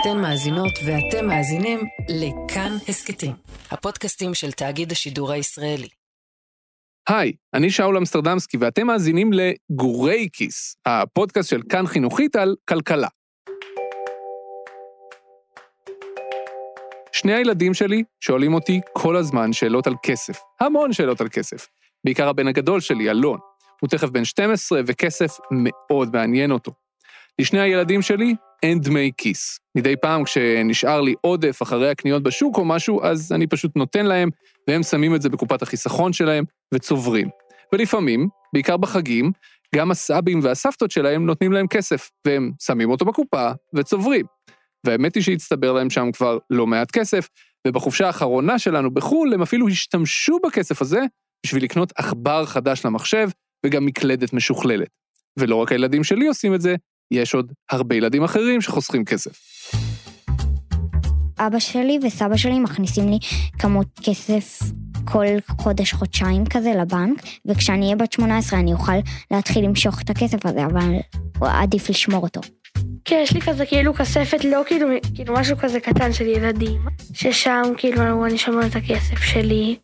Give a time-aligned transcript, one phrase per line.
[0.00, 3.32] אתן מאזינות ואתם מאזינים לכאן הסכתים,
[3.70, 5.88] הפודקאסטים של תאגיד השידור הישראלי.
[7.08, 13.08] היי, אני שאול אמסטרדמסקי ואתם מאזינים לגורי כיס, הפודקאסט של כאן חינוכית על כלכלה.
[17.12, 21.66] שני הילדים שלי שואלים אותי כל הזמן שאלות על כסף, המון שאלות על כסף.
[22.04, 23.38] בעיקר הבן הגדול שלי, אלון.
[23.80, 26.72] הוא תכף בן 12 וכסף מאוד מעניין אותו.
[27.38, 29.58] לשני הילדים שלי אין דמי כיס.
[29.76, 34.28] מדי פעם כשנשאר לי עודף אחרי הקניות בשוק או משהו, אז אני פשוט נותן להם,
[34.68, 36.44] והם שמים את זה בקופת החיסכון שלהם
[36.74, 37.28] וצוברים.
[37.72, 39.32] ולפעמים, בעיקר בחגים,
[39.74, 44.26] גם הסבים והסבתות שלהם נותנים להם כסף, והם שמים אותו בקופה וצוברים.
[44.86, 47.28] והאמת היא שהצטבר להם שם כבר לא מעט כסף,
[47.66, 51.00] ובחופשה האחרונה שלנו בחו"ל הם אפילו השתמשו בכסף הזה
[51.46, 53.28] בשביל לקנות עכבר חדש למחשב
[53.66, 54.88] וגם מקלדת משוכללת.
[55.38, 56.74] ולא רק הילדים שלי עושים את זה,
[57.10, 59.30] יש עוד הרבה ילדים אחרים שחוסכים כסף.
[61.38, 63.18] אבא שלי וסבא שלי מכניסים לי
[63.58, 64.60] כמות כסף
[65.04, 65.26] כל
[65.60, 68.92] חודש-חודשיים כזה לבנק, וכשאני אהיה בת 18 אני אוכל
[69.30, 70.94] להתחיל למשוך את הכסף הזה, אבל
[71.40, 72.40] עדיף לשמור אותו.
[73.04, 76.80] כן, יש לי כזה כאילו כספת, לא כאילו, כאילו משהו כזה קטן של ילדים,
[77.12, 79.76] ששם כאילו אני שומר את הכסף שלי.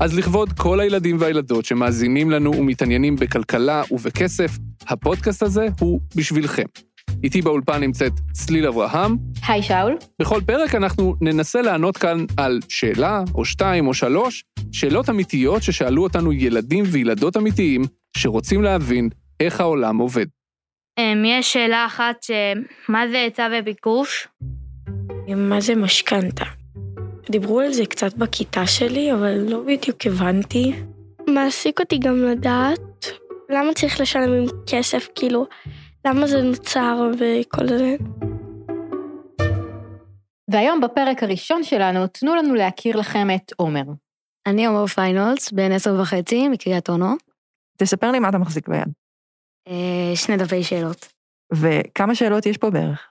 [0.00, 4.50] אז לכבוד כל הילדים והילדות שמאזינים לנו ומתעניינים בכלכלה ובכסף,
[4.88, 6.64] הפודקאסט הזה הוא בשבילכם.
[7.24, 9.16] איתי באולפן נמצאת צליל אברהם.
[9.48, 9.96] היי שאול.
[10.20, 16.02] בכל פרק אנחנו ננסה לענות כאן על שאלה, או שתיים, או שלוש, שאלות אמיתיות ששאלו
[16.02, 17.82] אותנו ילדים וילדות אמיתיים
[18.16, 19.08] שרוצים להבין
[19.40, 20.26] איך העולם עובד.
[20.98, 22.16] אמ, יש שאלה אחת,
[22.88, 24.28] מה זה היצע וביקוש?
[25.36, 26.44] מה זה משכנתה?
[27.30, 30.72] דיברו על זה קצת בכיתה שלי, אבל לא בדיוק הבנתי.
[31.28, 32.87] מעסיק אותי גם לדעת
[33.50, 35.46] למה צריך לשלם עם כסף, כאילו,
[36.06, 37.96] למה זה נוצר וכל זה.
[40.50, 43.82] והיום בפרק הראשון שלנו, תנו לנו להכיר לכם את עומר.
[44.46, 47.16] אני עומר פיינולס, בן עשר וחצי, מקריית אונו.
[47.76, 48.88] תספר לי מה אתה מחזיק ביד.
[49.68, 51.12] אה, שני דפי שאלות.
[51.52, 53.08] וכמה שאלות יש פה בערך?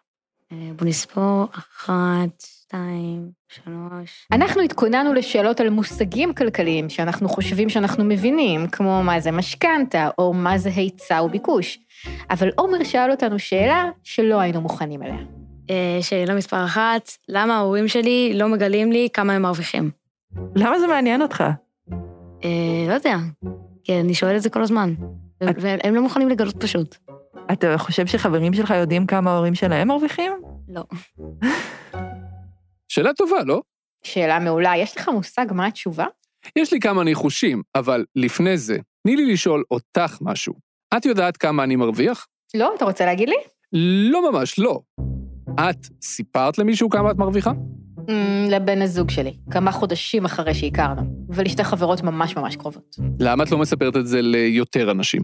[0.51, 4.27] אה, בוא נספור, אחת, שתיים, שלוש.
[4.31, 10.33] אנחנו התכוננו לשאלות על מושגים כלכליים שאנחנו חושבים שאנחנו מבינים, כמו מה זה משכנתה, או
[10.33, 11.79] מה זה היצע וביקוש.
[12.29, 15.17] אבל עומר שאל אותנו שאלה שלא היינו מוכנים אליה.
[15.69, 19.91] אה, שאלה מספר אחת, למה ההורים שלי לא מגלים לי כמה הם מרוויחים?
[20.55, 21.43] למה זה מעניין אותך?
[22.43, 22.49] אה,
[22.87, 23.17] לא יודע,
[23.83, 24.93] כי אני שואלת את זה כל הזמן,
[25.41, 26.95] והם לא מוכנים לגלות פשוט.
[27.51, 30.31] אתה חושב שחברים שלך יודעים כמה ההורים שלהם מרוויחים?
[30.69, 30.83] לא.
[32.87, 33.61] שאלה טובה, לא?
[34.03, 34.77] שאלה מעולה.
[34.77, 36.05] יש לך מושג מה התשובה?
[36.55, 40.53] יש לי כמה ניחושים, אבל לפני זה, תני לי לשאול אותך משהו.
[40.97, 42.27] את יודעת כמה אני מרוויח?
[42.53, 43.35] לא, אתה רוצה להגיד לי?
[44.11, 44.79] לא ממש, לא.
[45.59, 47.51] את סיפרת למישהו כמה את מרוויחה?
[47.97, 48.11] Mm,
[48.49, 52.95] לבן הזוג שלי, כמה חודשים אחרי שהכרנו, ולשתי חברות ממש ממש קרובות.
[53.19, 55.21] למה את לא מספרת את זה ליותר אנשים?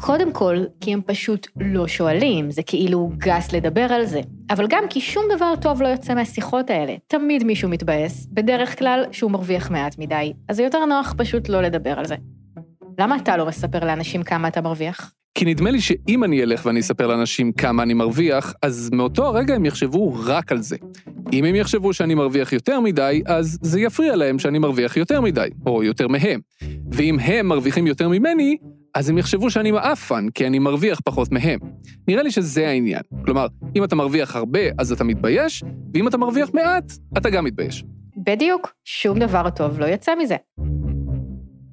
[0.00, 4.20] קודם כל, כי הם פשוט לא שואלים, זה כאילו גס לדבר על זה.
[4.50, 6.96] אבל גם כי שום דבר טוב לא יוצא מהשיחות האלה.
[7.06, 11.62] תמיד מישהו מתבאס, בדרך כלל שהוא מרוויח מעט מדי, אז זה יותר נוח פשוט לא
[11.62, 12.14] לדבר על זה.
[12.98, 15.12] למה אתה לא מספר לאנשים כמה אתה מרוויח?
[15.34, 19.54] כי נדמה לי שאם אני אלך ואני אספר לאנשים כמה אני מרוויח, אז מאותו הרגע
[19.54, 20.76] הם יחשבו רק על זה.
[21.32, 25.48] אם הם יחשבו שאני מרוויח יותר מדי, אז זה יפריע להם שאני מרוויח יותר מדי,
[25.66, 26.40] או יותר מהם.
[26.92, 28.56] ואם הם מרוויחים יותר ממני,
[28.94, 31.58] אז הם יחשבו שאני מעפן, כי אני מרוויח פחות מהם.
[32.08, 33.02] נראה לי שזה העניין.
[33.24, 33.46] כלומר,
[33.76, 35.64] אם אתה מרוויח הרבה, אז אתה מתבייש,
[35.94, 37.84] ואם אתה מרוויח מעט, אתה גם מתבייש.
[38.16, 40.36] בדיוק, שום דבר טוב לא יצא מזה.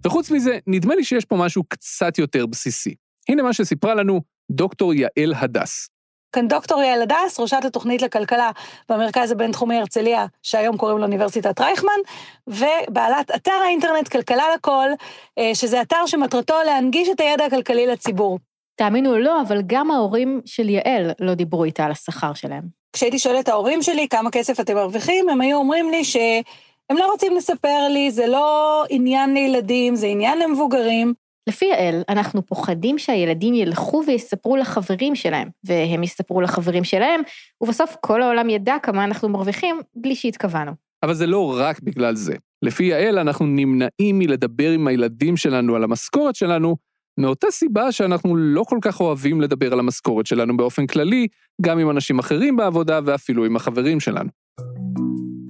[0.06, 2.96] וחוץ מזה, נדמה לי שיש פה משהו קצת יותר בסיסי.
[3.30, 5.90] הנה מה שסיפרה לנו דוקטור יעל הדס.
[6.38, 8.52] כאן דוקטור יעל הדס, ראשת התוכנית לכלכלה
[8.90, 11.92] במרכז הבינתחומי הרצליה, שהיום קוראים לו אוניברסיטת רייכמן,
[12.48, 14.90] ובעלת אתר האינטרנט כלכלה לכל,
[15.38, 18.40] אה, שזה אתר שמטרתו להנגיש את הידע הכלכלי לציבור.
[18.76, 22.64] תאמינו או לא, אבל גם ההורים של יעל לא דיברו איתה על השכר שלהם.
[22.94, 27.12] כשהייתי שואלת את ההורים שלי כמה כסף אתם מרוויחים, הם היו אומרים לי שהם לא
[27.12, 31.14] רוצים לספר לי, זה לא עניין לילדים, זה עניין למבוגרים.
[31.48, 37.22] לפי יעל, אנחנו פוחדים שהילדים ילכו ויספרו לחברים שלהם, והם יספרו לחברים שלהם,
[37.62, 40.72] ובסוף כל העולם ידע כמה אנחנו מרוויחים בלי שהתכוונו.
[41.04, 42.36] אבל זה לא רק בגלל זה.
[42.62, 46.76] לפי יעל, אנחנו נמנעים מלדבר עם הילדים שלנו על המשכורת שלנו,
[47.20, 51.28] מאותה סיבה שאנחנו לא כל כך אוהבים לדבר על המשכורת שלנו באופן כללי,
[51.62, 54.30] גם עם אנשים אחרים בעבודה ואפילו עם החברים שלנו.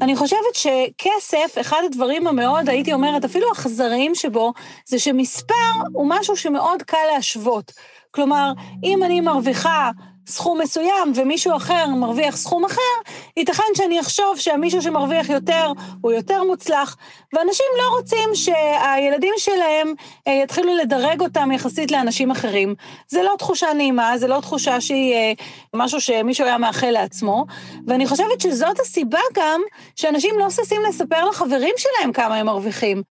[0.07, 4.53] אני חושבת שכסף, אחד הדברים המאוד, הייתי אומרת, אפילו אכזריים שבו,
[4.85, 5.53] זה שמספר
[5.93, 7.71] הוא משהו שמאוד קל להשוות.
[8.11, 8.51] כלומר,
[8.83, 9.91] אם אני מרוויחה
[10.27, 15.71] סכום מסוים ומישהו אחר מרוויח סכום אחר, ייתכן שאני אחשוב שהמישהו שמרוויח יותר
[16.01, 16.97] הוא יותר מוצלח,
[17.33, 19.93] ואנשים לא רוצים שהילדים שלהם
[20.27, 22.75] אה, יתחילו לדרג אותם יחסית לאנשים אחרים.
[23.07, 25.33] זה לא תחושה נעימה, זה לא תחושה שהיא אה,
[25.73, 27.45] משהו שמישהו היה מאחל לעצמו,
[27.87, 29.61] ואני חושבת שזאת הסיבה גם
[29.95, 33.01] שאנשים לא ששים לספר לחברים שלהם כמה הם מרוויחים.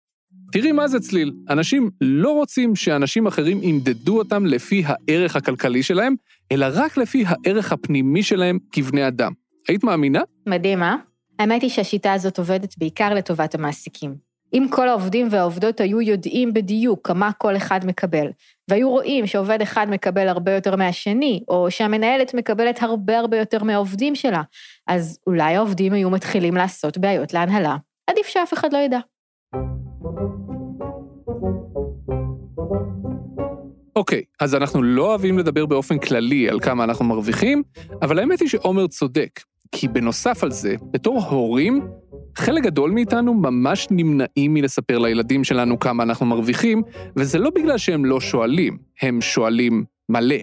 [0.53, 6.15] תראי מה זה צליל, אנשים לא רוצים שאנשים אחרים ימדדו אותם לפי הערך הכלכלי שלהם,
[6.53, 9.33] אלא רק לפי הערך הפנימי שלהם כבני אדם.
[9.69, 10.21] היית מאמינה?
[10.47, 10.97] מדהים, אה?
[11.39, 14.27] האמת היא שהשיטה הזאת עובדת בעיקר לטובת המעסיקים.
[14.53, 18.27] אם כל העובדים והעובדות היו יודעים בדיוק כמה כל אחד מקבל,
[18.71, 24.15] והיו רואים שעובד אחד מקבל הרבה יותר מהשני, או שהמנהלת מקבלת הרבה הרבה יותר מהעובדים
[24.15, 24.43] שלה,
[24.87, 27.77] אז אולי העובדים היו מתחילים לעשות בעיות להנהלה.
[28.11, 28.99] עדיף שאף אחד לא ידע.
[33.97, 37.63] אוקיי, אז אנחנו לא אוהבים לדבר באופן כללי על כמה אנחנו מרוויחים,
[38.03, 39.41] אבל האמת היא שעומר צודק,
[39.73, 41.89] כי בנוסף על זה, בתור הורים,
[42.37, 46.83] חלק גדול מאיתנו ממש נמנעים מלספר לילדים שלנו כמה אנחנו מרוויחים,
[47.17, 50.37] וזה לא בגלל שהם לא שואלים, הם שואלים מלא.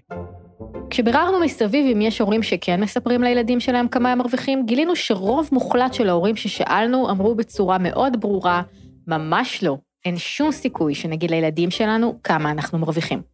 [0.89, 5.93] כשביררנו מסביב אם יש הורים שכן מספרים לילדים שלהם כמה הם מרוויחים, גילינו שרוב מוחלט
[5.93, 8.61] של ההורים ששאלנו אמרו בצורה מאוד ברורה,
[9.07, 13.32] ממש לא, אין שום סיכוי שנגיד לילדים שלנו כמה אנחנו מרוויחים.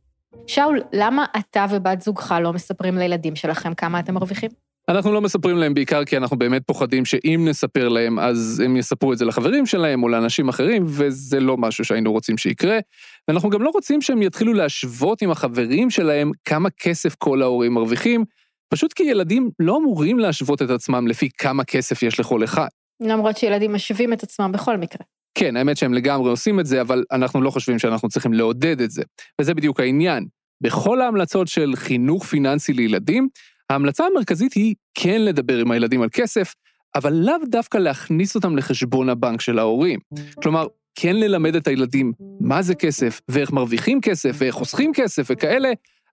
[0.50, 4.50] שאול, למה אתה ובת זוגך לא מספרים לילדים שלכם כמה אתם מרוויחים?
[4.90, 9.14] אנחנו לא מספרים להם בעיקר כי אנחנו באמת פוחדים שאם נספר להם, אז הם יספרו
[9.14, 12.80] את זה לחברים שלהם או לאנשים אחרים, וזה לא משהו שהיינו רוצים שיקרה.
[13.28, 18.26] ואנחנו גם לא רוצים שהם יתחילו להשוות עם החברים שלהם כמה כסף כל ההורים מרוויחים,
[18.74, 22.68] פשוט כי ילדים לא אמורים להשוות את עצמם לפי כמה כסף יש לכל אחד.
[23.00, 25.06] למרות שילדים משווים את עצמם בכל מקרה.
[25.36, 28.92] כן, האמת שהם לגמרי עושים את זה, אבל אנחנו לא חושבים שאנחנו צריכים לעודד את
[28.92, 29.04] זה.
[29.42, 30.26] וזה בדיוק העניין.
[30.62, 33.28] בכל ההמלצות של חינוך פיננסי לילדים,
[33.70, 36.54] ההמלצה המרכזית היא כן לדבר עם הילדים על כסף,
[36.96, 40.00] אבל לאו דווקא להכניס אותם לחשבון הבנק של ההורים.
[40.44, 45.70] כלומר, כן ללמד את הילדים מה זה כסף, ואיך מרוויחים כסף, ואיך חוסכים כסף וכאלה,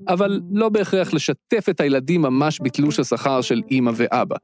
[0.08, 4.36] אבל לא בהכרח לשתף את הילדים ממש בתלוש השכר של אימא ואבא.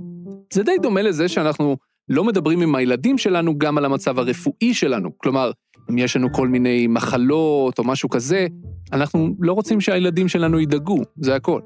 [0.52, 1.76] זה די דומה לזה שאנחנו
[2.08, 5.10] לא מדברים עם הילדים שלנו גם על המצב הרפואי שלנו.
[5.19, 5.50] כלומר,
[5.90, 8.46] אם יש לנו כל מיני מחלות או משהו כזה,
[8.93, 11.61] אנחנו לא רוצים שהילדים שלנו ידאגו, זה הכל.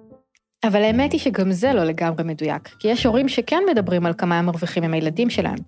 [0.64, 4.38] אבל האמת היא שגם זה לא לגמרי מדויק, כי יש הורים שכן מדברים על כמה
[4.38, 5.58] הם מרוויחים עם הילדים שלהם,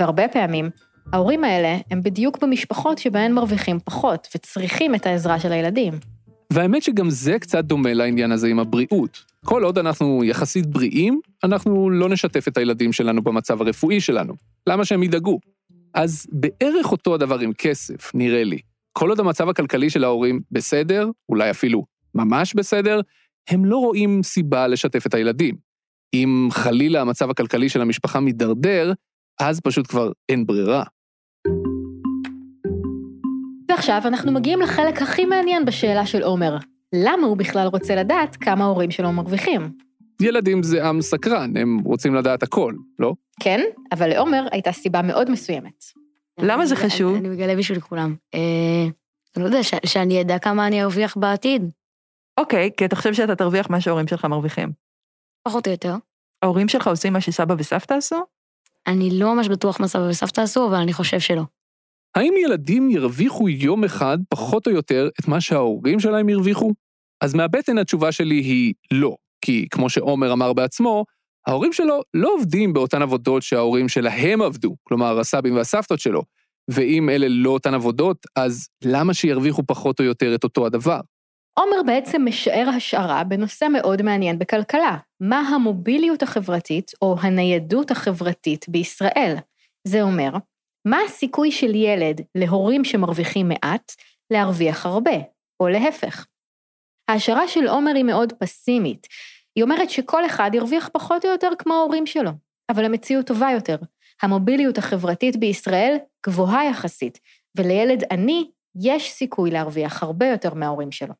[0.00, 0.70] והרבה פעמים,
[1.12, 5.92] ההורים האלה הם בדיוק במשפחות שבהן מרוויחים פחות וצריכים את העזרה של הילדים.
[6.52, 9.24] והאמת שגם זה קצת דומה לעניין הזה עם הבריאות.
[9.44, 14.34] כל עוד אנחנו יחסית בריאים, אנחנו לא נשתף את הילדים שלנו במצב הרפואי שלנו.
[14.66, 15.38] למה שהם ידאגו?
[15.96, 18.58] אז בערך אותו הדבר עם כסף, נראה לי.
[18.92, 21.84] כל עוד המצב הכלכלי של ההורים בסדר, אולי אפילו
[22.14, 23.00] ממש בסדר,
[23.50, 25.56] הם לא רואים סיבה לשתף את הילדים.
[26.14, 28.92] אם חלילה המצב הכלכלי של המשפחה מידרדר,
[29.40, 30.84] אז פשוט כבר אין ברירה.
[33.68, 36.56] ועכשיו אנחנו מגיעים לחלק הכי מעניין בשאלה של עומר.
[36.94, 39.85] למה הוא בכלל רוצה לדעת כמה ההורים שלו מרוויחים?
[40.20, 43.12] ילדים זה עם סקרן, הם רוצים לדעת הכל, לא?
[43.40, 43.60] כן,
[43.92, 45.84] אבל לעומר הייתה סיבה מאוד מסוימת.
[46.38, 47.16] למה זה חשוב?
[47.16, 48.14] אני מגלה בשביל כולם.
[48.34, 48.40] אה,
[49.36, 51.70] אני לא יודע, ש- שאני אדע כמה אני ארוויח בעתיד,
[52.40, 54.72] אוקיי, כי אתה חושב שאתה תרוויח מה שההורים שלך מרוויחים.
[55.42, 55.94] פחות או יותר.
[56.42, 58.16] ההורים שלך עושים מה שסבא וסבתא עשו?
[58.86, 61.42] אני לא ממש בטוח מה סבא וסבתא עשו, אבל אני חושב שלא.
[62.14, 66.72] האם ילדים ירוויחו יום אחד פחות או יותר את מה שההורים שלהם הרוויחו?
[67.20, 71.04] אז מהבטן התשובה שלי היא לא, כי כמו שעומר אמר בעצמו,
[71.46, 76.22] ההורים שלו לא עובדים באותן עבודות שההורים שלהם עבדו, כלומר הסבים והסבתות שלו,
[76.70, 81.00] ואם אלה לא אותן עבודות, אז למה שירוויחו פחות או יותר את אותו הדבר?
[81.58, 89.36] עומר בעצם משער השערה בנושא מאוד מעניין בכלכלה, מה המוביליות החברתית או הניידות החברתית בישראל.
[89.88, 90.30] זה אומר,
[90.88, 93.92] מה הסיכוי של ילד להורים שמרוויחים מעט
[94.30, 95.16] להרוויח הרבה,
[95.60, 96.26] או להפך.
[97.08, 99.06] ההשערה של עומר היא מאוד פסימית.
[99.56, 102.30] היא אומרת שכל אחד ירוויח פחות או יותר כמו ההורים שלו,
[102.70, 103.76] אבל המציאות טובה יותר.
[104.22, 105.96] המוביליות החברתית בישראל
[106.26, 107.18] גבוהה יחסית,
[107.56, 108.50] ולילד עני
[108.82, 111.14] יש סיכוי להרוויח הרבה יותר מההורים שלו.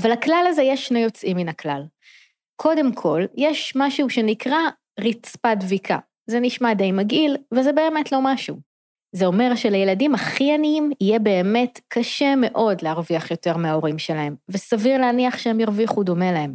[0.00, 1.82] אבל לכלל הזה יש שני יוצאים מן הכלל.
[2.56, 4.58] קודם כל, יש משהו שנקרא
[5.00, 5.98] רצפת דביקה.
[6.30, 8.56] זה נשמע די מגעיל, וזה באמת לא משהו.
[9.16, 15.38] זה אומר שלילדים הכי עניים יהיה באמת קשה מאוד להרוויח יותר מההורים שלהם, וסביר להניח
[15.38, 16.54] שהם ירוויחו דומה להם.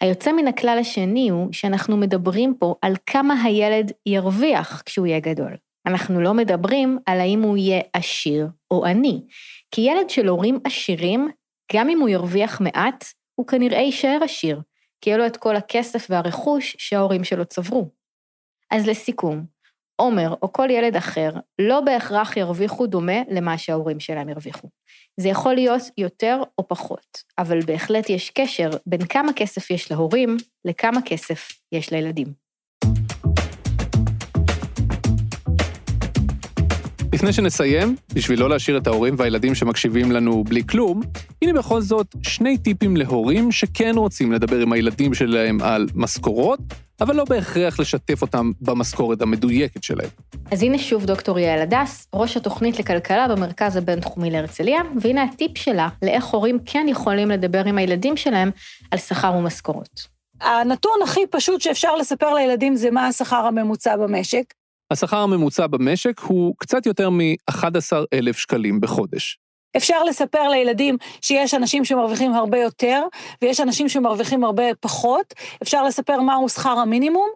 [0.00, 5.56] היוצא מן הכלל השני הוא שאנחנו מדברים פה על כמה הילד ירוויח כשהוא יהיה גדול.
[5.86, 9.22] אנחנו לא מדברים על האם הוא יהיה עשיר או עני,
[9.70, 11.28] כי ילד של הורים עשירים,
[11.72, 13.04] גם אם הוא ירוויח מעט,
[13.34, 14.60] הוא כנראה יישאר עשיר,
[15.00, 17.90] כי יהיה לו את כל הכסף והרכוש שההורים שלו צברו.
[18.70, 19.44] אז לסיכום,
[20.00, 24.68] עומר או כל ילד אחר לא בהכרח ירוויחו דומה למה שההורים שלהם הרוויחו.
[25.20, 30.36] זה יכול להיות יותר או פחות, אבל בהחלט יש קשר בין כמה כסף יש להורים
[30.64, 32.26] לכמה כסף יש לילדים.
[37.12, 41.00] לפני שנסיים, בשביל לא להשאיר את ההורים והילדים שמקשיבים לנו בלי כלום,
[41.42, 46.60] הנה בכל זאת שני טיפים להורים שכן רוצים לדבר עם הילדים שלהם על משכורות,
[47.00, 50.08] אבל לא בהכרח לשתף אותם במשכורת המדויקת שלהם.
[50.52, 55.88] אז הנה שוב דוקטור יעל הדס, ראש התוכנית לכלכלה במרכז הבינתחומי להרצליה, והנה הטיפ שלה
[56.02, 58.50] לאיך הורים כן יכולים לדבר עם הילדים שלהם
[58.90, 60.20] על שכר ומשכורות.
[60.40, 64.44] הנתון הכי פשוט שאפשר לספר לילדים זה מה השכר הממוצע במשק.
[64.90, 69.38] השכר הממוצע במשק הוא קצת יותר מ-11,000 שקלים בחודש.
[69.76, 73.02] אפשר לספר לילדים שיש אנשים שמרוויחים הרבה יותר,
[73.42, 75.34] ויש אנשים שמרוויחים הרבה פחות.
[75.62, 77.28] אפשר לספר מהו שכר המינימום.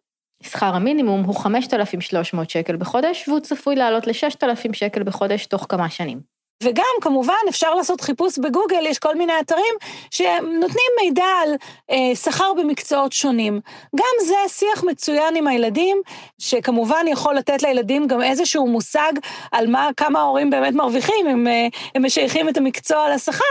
[0.42, 6.33] שכר המינימום הוא 5,300 שקל בחודש, והוא צפוי לעלות ל-6,000 שקל בחודש תוך כמה שנים.
[6.64, 9.74] וגם, כמובן, אפשר לעשות חיפוש בגוגל, יש כל מיני אתרים
[10.10, 11.54] שנותנים מידע על
[11.90, 13.60] אה, שכר במקצועות שונים.
[13.96, 16.02] גם זה שיח מצוין עם הילדים,
[16.38, 19.12] שכמובן יכול לתת לילדים גם איזשהו מושג
[19.52, 23.44] על מה, כמה ההורים באמת מרוויחים, אם אה, הם משייכים את המקצוע לשכר,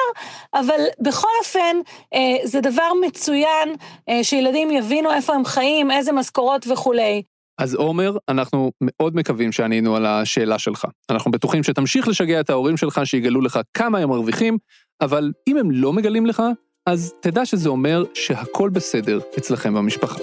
[0.54, 1.78] אבל בכל אופן,
[2.14, 3.76] אה, זה דבר מצוין
[4.10, 7.24] אה, שילדים יבינו איפה הם חיים, איזה משכורות וכולי.
[7.58, 10.86] אז עומר, אנחנו מאוד מקווים שענינו על השאלה שלך.
[11.10, 14.58] אנחנו בטוחים שתמשיך לשגע את ההורים שלך שיגלו לך כמה הם מרוויחים,
[15.02, 16.44] אבל אם הם לא מגלים לך,
[16.86, 20.20] אז תדע שזה אומר שהכל בסדר אצלכם במשפחה.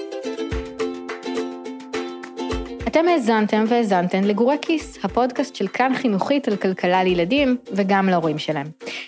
[2.90, 8.66] אתם האזנתם והאזנתן לגורי כיס, הפודקאסט של כאן חינוכית על כלכלה לילדים וגם להורים שלהם.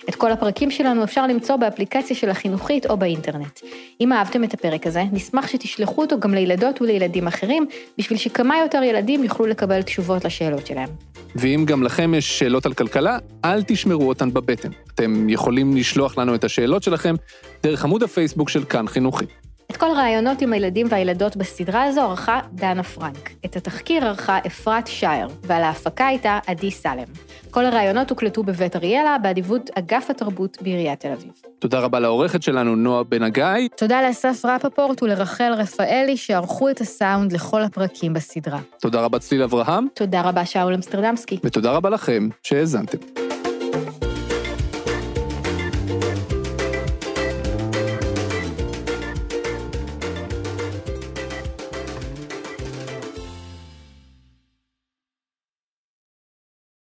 [0.08, 3.60] את כל הפרקים שלנו אפשר למצוא באפליקציה של החינוכית או באינטרנט.
[4.00, 7.66] אם אהבתם את הפרק הזה, נשמח שתשלחו אותו גם לילדות ולילדים אחרים,
[7.98, 10.88] בשביל שכמה יותר ילדים יוכלו לקבל תשובות לשאלות שלהם.
[11.36, 14.70] ואם גם לכם יש שאלות על כלכלה, אל תשמרו אותן בבטן.
[14.94, 17.14] אתם יכולים לשלוח לנו את השאלות שלכם
[17.62, 19.41] דרך עמוד הפייסבוק של כאן חינוכית.
[19.72, 23.30] את כל הראיונות עם הילדים והילדות בסדרה הזו ערכה דנה פרנק.
[23.44, 27.04] את התחקיר ערכה אפרת שייר, ועל ההפקה הייתה עדי סלם.
[27.50, 31.32] כל הראיונות הוקלטו בבית אריאלה, באדיבות אגף התרבות בעיריית תל אביב.
[31.58, 33.68] תודה רבה לעורכת שלנו, נועה בן הגיא.
[33.76, 38.58] תודה לאסף רפפורט ולרחל רפאלי, שערכו את הסאונד לכל הפרקים בסדרה.
[38.80, 39.86] תודה רבה צליל אברהם.
[39.94, 41.38] תודה רבה שאול אמסטרדמסקי.
[41.44, 42.98] ותודה רבה לכם שהאזנתם.